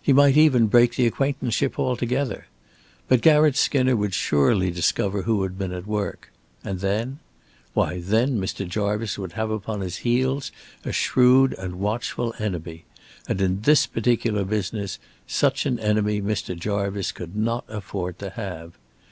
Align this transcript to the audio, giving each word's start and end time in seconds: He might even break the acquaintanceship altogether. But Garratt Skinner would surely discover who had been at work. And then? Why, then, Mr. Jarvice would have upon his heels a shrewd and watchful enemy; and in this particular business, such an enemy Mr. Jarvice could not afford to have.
He 0.00 0.12
might 0.12 0.36
even 0.36 0.68
break 0.68 0.94
the 0.94 1.08
acquaintanceship 1.08 1.76
altogether. 1.76 2.46
But 3.08 3.20
Garratt 3.20 3.56
Skinner 3.56 3.96
would 3.96 4.14
surely 4.14 4.70
discover 4.70 5.22
who 5.22 5.42
had 5.42 5.58
been 5.58 5.72
at 5.72 5.88
work. 5.88 6.30
And 6.62 6.78
then? 6.78 7.18
Why, 7.74 7.98
then, 8.00 8.38
Mr. 8.38 8.64
Jarvice 8.64 9.18
would 9.18 9.32
have 9.32 9.50
upon 9.50 9.80
his 9.80 9.96
heels 10.06 10.52
a 10.84 10.92
shrewd 10.92 11.54
and 11.54 11.80
watchful 11.80 12.32
enemy; 12.38 12.84
and 13.26 13.40
in 13.40 13.62
this 13.62 13.88
particular 13.88 14.44
business, 14.44 15.00
such 15.26 15.66
an 15.66 15.80
enemy 15.80 16.22
Mr. 16.22 16.56
Jarvice 16.56 17.10
could 17.10 17.34
not 17.34 17.64
afford 17.66 18.20
to 18.20 18.30
have. 18.30 18.74